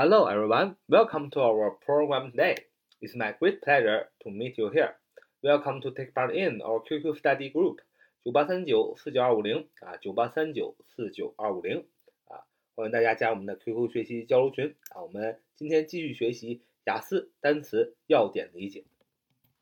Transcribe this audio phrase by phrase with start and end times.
[0.00, 0.76] Hello, everyone.
[0.88, 2.54] Welcome to our program today.
[3.00, 4.94] It's my great pleasure to meet you here.
[5.42, 7.78] Welcome to take part in our QQ study group
[8.24, 11.84] 九八三九四九二五零啊，九八三九四九二五零
[12.28, 15.02] 啊，欢迎大家加我们的 QQ 学习交流群啊。
[15.02, 18.84] 我们今天继续学习雅思单词要点理解。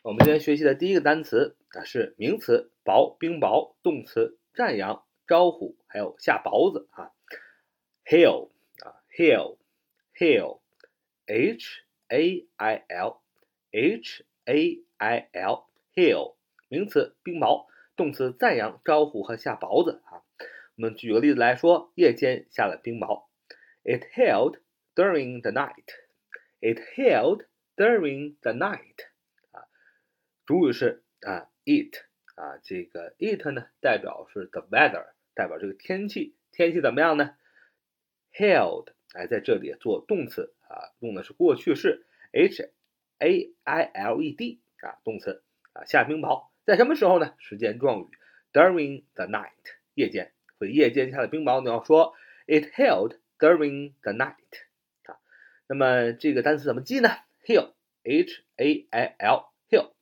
[0.03, 7.13] 我们今天学习的第一个单词啊是名词薄冰雹，动词赞扬招呼，还有下雹子啊。
[8.05, 8.51] Hail
[8.85, 9.57] 啊，hail。
[10.16, 10.60] hail,
[11.26, 13.22] h a i l,
[13.72, 16.36] h a i l, hail，
[16.68, 20.24] 名词冰雹，动词赞扬、招呼和下雹子啊。
[20.76, 23.26] 我们举个例子来说，夜间下了冰雹。
[23.84, 24.60] It hailed
[24.96, 25.88] during the night.
[26.60, 27.46] It hailed
[27.76, 29.08] during the night.
[29.52, 29.68] 啊，
[30.46, 31.96] 主语是啊，it
[32.36, 37.36] 啊，这个 it 呢代表是 the weather，代表这个天气，天气怎么样呢？
[38.34, 38.94] Hailed。
[39.17, 42.69] 来，在这里做动词啊，用的是过去式，h
[43.19, 47.33] a i l e d 啊，动词啊，下冰雹在什么时候呢？
[47.39, 48.09] 时间状语
[48.53, 49.49] ，during the night，
[49.95, 52.13] 夜间，所以夜间下的冰雹，你要说
[52.47, 54.35] it hailed during the night
[55.05, 55.17] 啊。
[55.67, 57.09] 那么这个单词怎么记呢
[57.47, 59.93] ？hail，h a i l hail。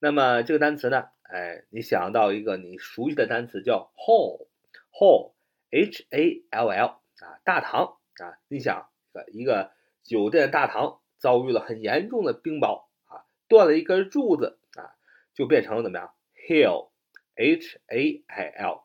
[0.00, 7.97] 那么这个单词呢，哎，你想到一个你熟悉的单词叫 hall，hall，h a l l 啊，大堂。
[8.22, 8.88] 啊，你想，
[9.32, 14.94] 一个酒店大堂遭遇了很严重的冰雹啊，断了一根柱子啊，
[15.34, 16.14] 就变成了怎么样
[16.48, 18.84] ？hail，h a i l。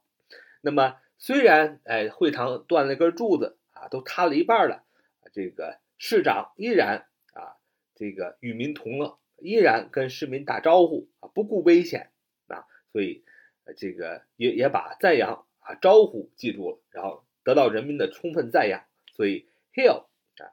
[0.61, 4.83] 那么虽然哎，会堂断了一根柱子啊，都塌了一半了，
[5.31, 7.57] 这个市长依然啊，
[7.95, 12.11] 这个与民同乐，依然跟市民打招呼啊，不顾危险
[12.47, 13.23] 啊，所以
[13.77, 18.83] 这个也也把赞扬啊招呼记住了，然后得到人民的充分赞扬。
[19.13, 20.05] 所以 hill
[20.37, 20.49] 啊，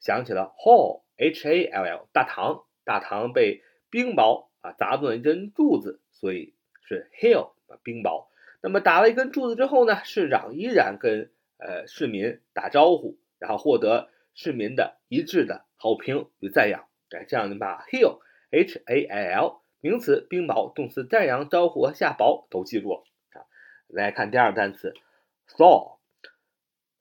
[0.00, 8.26] 想起了 hall h a l l 大堂，大堂被冰雹啊砸断一根柱子，所以是 hail 啊冰雹。
[8.60, 16.88] 那么打了一根柱子之后呢，市长依然跟呃市民打招呼，然后获得市民的一致的好评与赞扬。
[17.10, 18.18] 哎，这样你把 hail
[18.50, 23.46] h a l 名词冰雹，动词赞扬招呼和下雹都记住了啊。
[23.86, 24.94] 来看第二个单词
[25.48, 25.98] thaw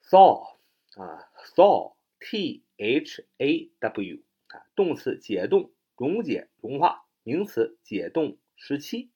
[0.04, 0.59] thaw。
[1.00, 9.10] 啊，thaw，t h a w，啊，动词解冻、溶解、融化，名词解冻时期。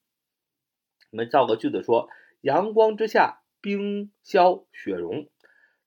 [1.11, 2.07] 我们造个句子说：
[2.39, 5.27] 阳光之下，冰消雪融。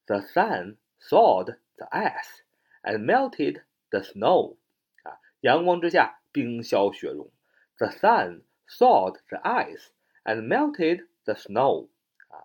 [0.05, 2.43] The sun thawed the ice
[2.83, 4.59] and melted the snow。
[5.03, 7.33] 啊，阳光之下，冰消雪融。
[7.79, 9.87] The sun thawed the ice
[10.25, 11.89] and melted the snow。
[12.29, 12.45] 啊，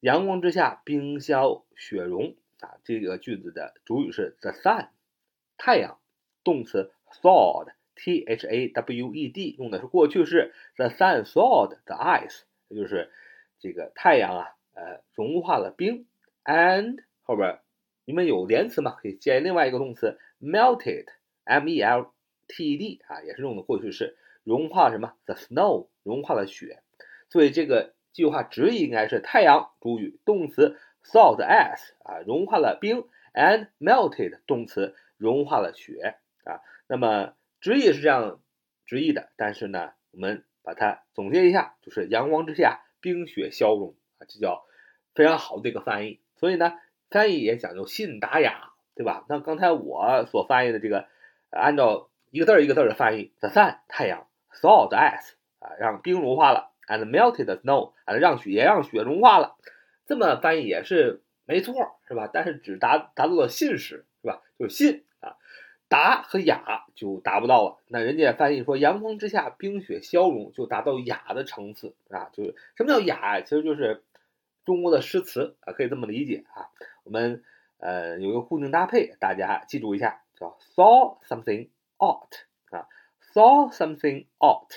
[0.00, 2.36] 阳光之下，冰消雪融。
[2.62, 4.86] 啊，这个句子的主语是 the sun，
[5.58, 5.98] 太阳，
[6.44, 13.10] 动词 thawed，t h a w e d，用的是过去式，the sun thawed the ice，也就是
[13.58, 16.06] 这个太阳啊，呃，融化了冰
[16.44, 17.58] ，and 后边
[18.04, 22.12] 你们有连词吗，可以接另外一个动词 melted，m e l
[22.46, 26.80] t e d，啊，也是用的过去式，融化什么？the snow，融化了雪，
[27.28, 30.78] 所以这个句话直译应该是太阳，主语，动词。
[31.04, 36.60] Thaw the ice 啊，融化了冰，and melted 动词融化了雪啊。
[36.86, 38.40] 那么直译是这样
[38.86, 44.64] 直译的，但是呢，我们把它总结一下，就是阳光之下冰雪消融啊，这叫
[45.14, 46.20] 非常好的一个翻译。
[46.36, 46.78] 所以呢，
[47.10, 49.24] 翻译也讲究信达雅，对吧？
[49.28, 51.08] 那刚才我所翻译的这个，
[51.50, 54.26] 按照一个字儿一个字儿的翻译，the sun 太阳
[54.60, 59.56] ，thaw the ice 啊，让冰融化了，and melted snow 啊，让雪也让雪融化了。
[60.12, 61.72] 这么翻译也是没错，
[62.06, 62.28] 是吧？
[62.30, 64.42] 但是只达达到了信使，是吧？
[64.58, 65.38] 就是信啊，
[65.88, 67.78] 达和雅就达不到了。
[67.88, 72.28] 那人家翻译说“阳光之下，冰雪消融”，就达到雅的层次啊。
[72.34, 73.40] 就是什么叫雅？
[73.40, 74.04] 其实就是
[74.66, 76.68] 中国的诗词啊，可以这么理解啊。
[77.04, 77.42] 我们
[77.78, 81.70] 呃有一个固定搭配，大家记住一下，叫 “thaw something
[82.04, 82.34] out”
[82.68, 82.86] 啊
[83.32, 84.72] ，“thaw something out”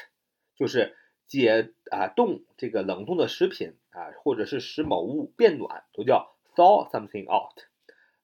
[0.56, 0.96] 就是
[1.28, 3.76] 解啊冻这个冷冻的食品。
[3.96, 7.64] 啊，或者是使某物变暖，都叫 thaw something out。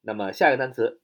[0.01, 0.99] 那么下一个单词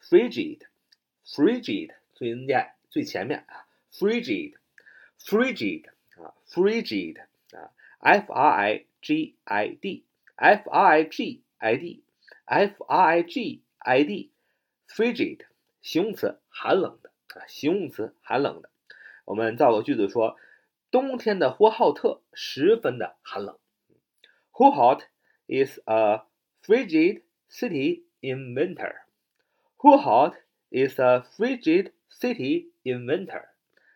[0.00, 7.20] ，frigid，frigid 最人家最前面啊，frigid，frigid 啊，frigid
[7.50, 14.04] 啊，f r i g i d，f r i g i d，f r i g i
[14.04, 15.46] d，frigid
[15.82, 18.70] 形容词，寒冷的啊，形容词，寒冷的。
[19.24, 20.36] 我们造个句子说。
[20.91, 23.57] 冬天的呼和浩特十分的寒冷。
[24.51, 25.01] Huhat
[25.47, 26.25] is a
[26.63, 29.01] frigid city in winter.
[29.77, 30.35] Who hot
[30.69, 33.49] is a frigid city in winter？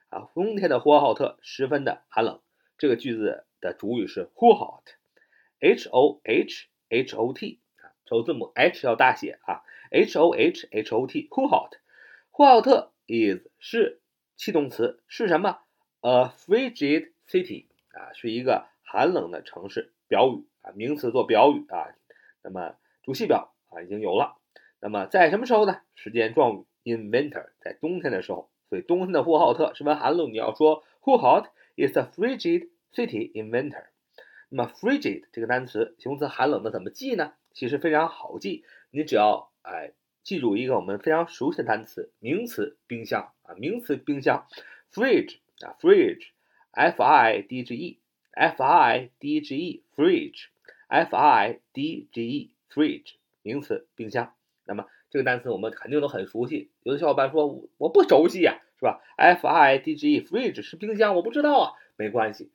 [0.10, 2.42] 啊，冬天的呼和浩特十分的寒冷。
[2.78, 11.48] 这个句子的主语是 Who hot？H O H H O T 啊，首字母 H 要大写啊，H O H H O T。Who
[11.48, 11.78] hot？
[12.30, 14.02] 呼和浩特 is 是
[14.36, 15.60] 气动词，是什么
[16.05, 17.65] ？A frigid city
[17.95, 19.95] 啊，是一个寒冷的城市。
[20.07, 21.97] 表语啊，名词做表语啊。
[22.43, 24.37] 那么主系表啊已经有了。
[24.81, 25.81] 那么在什么时候呢？
[25.95, 28.51] 时间状语 in winter，在冬天的时候。
[28.69, 30.31] 所以冬天的呼和浩特十分寒冷。
[30.31, 31.47] 你要说 Who hot
[31.77, 33.87] is a frigid city in winter？
[34.51, 37.33] 那么 frigid 这个单词形容词寒冷的怎么记呢？
[37.53, 39.93] 其实非常好记，你只要哎
[40.23, 44.47] 记住一个我们非常熟悉的单词，名词冰箱啊，名词冰箱
[44.93, 53.13] fridge 啊，fridge，f i d g e，f i d g e，fridge，f i d g e，fridge，
[53.43, 54.35] 名词冰箱。
[54.65, 56.71] 那么这个单词我们肯定都很熟悉。
[56.83, 62.51] 有的小伙伴说我不熟悉呀，是吧？f i d g e，fridge 是冰箱，我不知道啊，没关系，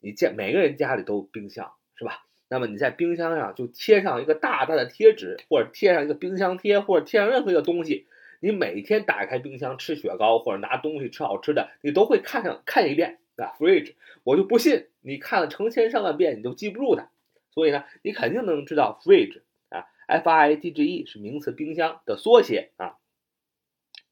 [0.00, 2.26] 你家每个人家里都有冰箱，是吧？
[2.48, 8.06] 那么你在冰箱上就贴上一个大大的贴纸，或者贴上一个冰箱贴，或者贴上任何一个东西。
[8.42, 13.94] 你每天打开冰箱吃雪糕或者拿东西吃好吃的，你都会看上看一遍啊，fridge。
[14.24, 17.08] 我就不信你看了成千上万遍你都记不住它。
[17.52, 22.96] 所以呢，你肯定能知道 fridge 啊，f i d g e 是名词冰箱的缩写啊。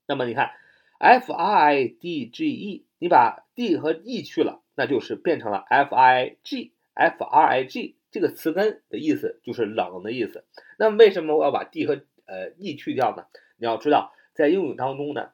[0.06, 0.52] 那么你看
[1.00, 7.64] f i d g e，你把 d 和 e 去了，那就是变成了 f i g f r i
[7.64, 7.96] g。
[8.12, 10.44] 这个词根的意思就是冷的意思。
[10.78, 13.26] 那么为什么我要把 d 和呃 e 去掉呢？
[13.56, 15.30] 你要知道，在英语当中呢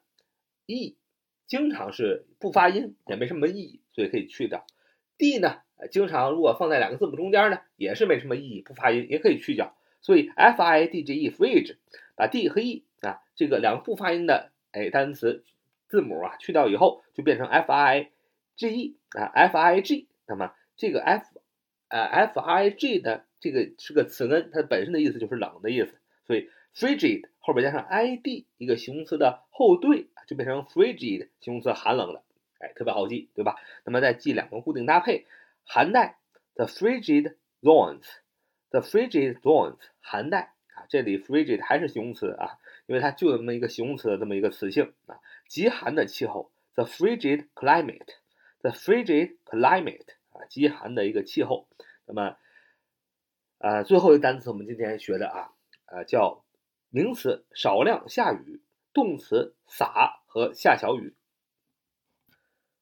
[0.67, 0.97] ，e
[1.47, 4.67] 经常是不发音，也没什么意义，所以可以去掉。
[5.19, 9.77] d 呢，经常如果放在两个字母中间呢，也是没什么意义，不发音，也可以去掉。
[10.01, 11.77] 所以 f i d g e fridge
[12.15, 15.45] 把 d 和 e 啊这个两个不发音的哎单词
[15.89, 18.11] 字母啊去掉以后，就变成 f i
[18.57, 20.09] g e 啊 f i g。
[20.27, 21.41] 那么这个 f
[21.89, 25.95] 呃，f i g 的这个是个词根，它本身的意思就是冷的意思，
[26.27, 32.25] 所以 frigid 后边加上 i d 一个形容词的后缀，就变成 frigid 形容词寒冷的，
[32.59, 33.55] 哎，特别好记，对吧？
[33.85, 35.27] 那么再记两个固定搭配，
[35.65, 36.19] 寒带
[36.55, 50.17] the frigid zones，the frigid zones 寒带啊，这里 frigid 还是形容词啊，因为它就这么一个形容词的这么一个词性啊，极寒的气候 the frigid climate，the frigid climate。
[50.37, 51.67] 啊，极寒的一个气候。
[52.05, 52.37] 那么，
[53.57, 55.53] 呃，最后一个单词我们今天学的啊，
[55.87, 56.45] 呃，叫
[56.97, 58.63] 名词少量下雨，
[58.95, 61.15] 动词洒和下小雨。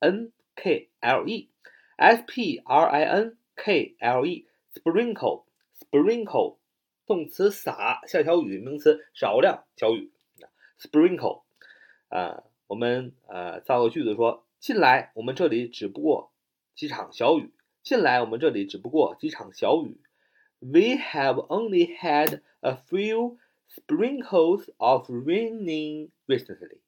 [0.00, 6.58] n k l e，s p r i n k l e，sprinkle，sprinkle。
[7.06, 10.12] 动词洒下小雨，名词少量小雨。
[10.80, 11.44] Sprinkle，
[12.08, 16.32] 啊，我们呃造个句子说：近来我们这里只不过
[16.74, 17.52] 几场小雨。
[17.82, 20.00] 近来我们这里只不过几场小雨。
[20.58, 23.36] We have only had a few
[23.68, 26.78] sprinkles of raining recently.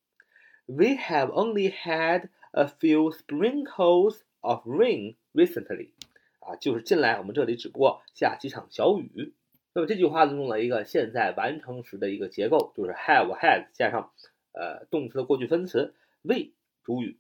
[0.64, 5.90] We have only had a few sprinkles of rain recently.
[6.38, 9.34] 啊，就是近来我们这里只不过下几场小雨。
[9.74, 14.15] 那么这句话用了一个现在完成时的一个结构，就是 have had 加上
[14.53, 17.19] 呃动词的过去分词 we 主语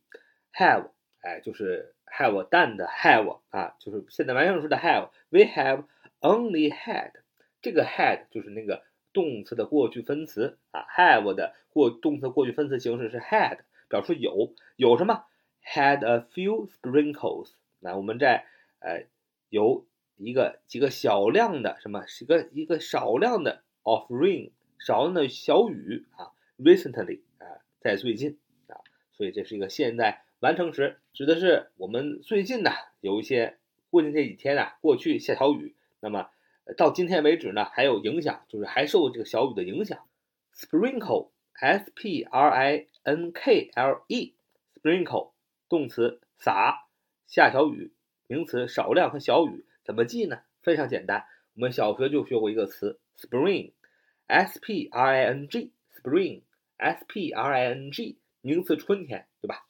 [0.56, 5.84] have 哎就是 have done 的 have 啊就是现在完成时的 have we have
[6.20, 7.12] only had
[7.60, 13.58] 这个 had 就是那个动词的过去分词啊 have 的过动词过去分词形式是 had
[13.88, 14.54] 表示有。
[14.76, 15.24] 有什么
[15.64, 18.46] ？Had a few sprinkles 那我们在
[18.80, 19.06] 呃
[19.48, 19.86] 有。
[20.18, 28.80] 一个几个小量的什么，是个一个少量的 of rain，少量的小雨啊，recently 啊，在最近啊，
[29.12, 33.58] 所以这是一个现在完成时，指的是我们最近呢有一些
[33.90, 36.30] 过去这几天啊，过去下小雨，那么
[36.76, 40.06] 到今天为止呢还有影响，就是还受这个小雨的影响。
[40.54, 45.32] sprinkle，s p r i n k l e，sprinkle
[45.68, 46.86] 动词洒
[47.26, 47.92] 下小雨，
[48.28, 49.66] 名词少量和小雨。
[49.82, 50.42] 怎么记呢？
[50.62, 51.24] 非常简单，
[51.54, 59.66] 我们小学就学过一个词，spring，s p r i n g，spring，s p r i n g，名词春天，对吧？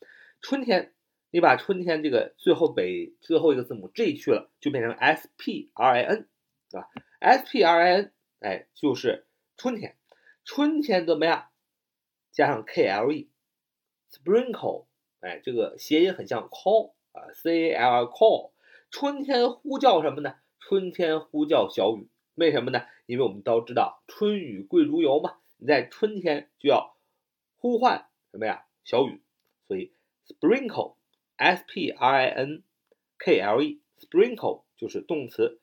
[0.48, 0.94] 春天，
[1.32, 6.28] 你把春天这个最后尾最后一个字母 g 去了，就变成 s p r i n，
[6.70, 6.88] 对吧
[7.18, 9.26] ？s p r i n，哎，就是
[9.56, 9.96] 春天。
[10.44, 11.48] 春天怎么样？
[12.30, 14.86] 加上 k l e，sprinkle，
[15.18, 18.52] 哎，这个谐音很像 call 啊，c a l call，
[18.92, 20.36] 春天呼叫什么呢？
[20.60, 22.86] 春天呼叫小雨，为什么呢？
[23.06, 26.96] 因为我们都知道春雨贵如油嘛，你在春天就要
[27.56, 28.66] 呼唤什么呀？
[28.84, 29.20] 小雨，
[29.66, 29.92] 所以
[30.26, 32.62] sprinkle，s p r i n
[33.18, 35.60] k l e，sprinkle 就是动词，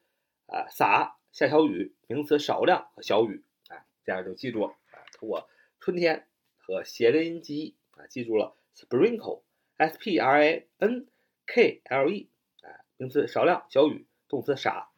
[0.48, 6.28] 啊，洒下小雨，名词少量和小雨，哎，这样就记住了啊，通过春天
[6.58, 11.08] 和谐音记忆啊，记住了 sprinkle，s p r i n
[11.46, 12.30] k l e，
[12.62, 14.90] 哎，名词少量小雨，动词洒。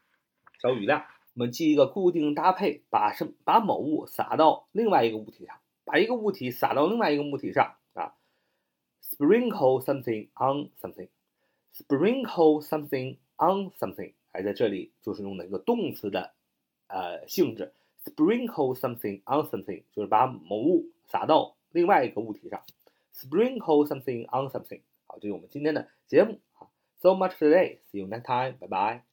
[0.62, 7.76] 小雨量，我们记一个固定搭配，把什把某物撒到另外一个物体上，把一个物体撒到另外一个物体上。
[9.15, 16.33] Sprinkle something on something，sprinkle something on something，哎，在这里就是用的一个动词的
[16.87, 17.73] 呃性质。
[18.05, 22.63] Sprinkle something on something 就是把某物撒到另外一个物体上。
[23.13, 26.69] Sprinkle something on something，好，这是我们今天的节目啊。
[27.01, 29.05] So much today，see you next time，拜拜。